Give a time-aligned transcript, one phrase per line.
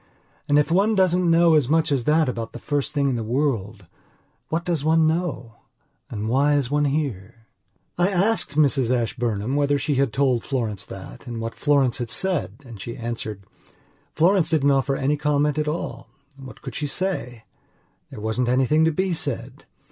[0.49, 3.23] And, if one doesn't know as much as that about the first thing in the
[3.23, 3.85] world,
[4.49, 5.57] what does one know
[6.09, 7.45] and why is one here?
[7.99, 12.63] I asked Mrs Ashburnham whether she had told Florence that and what Florence had said
[12.65, 16.09] and she answered:"Florence didn't offer any comment at all.
[16.35, 17.43] What could she say?
[18.09, 19.65] There wasn't anything to be said.